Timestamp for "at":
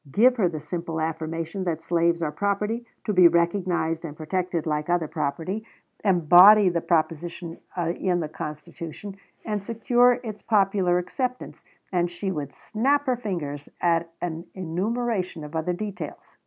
13.79-14.11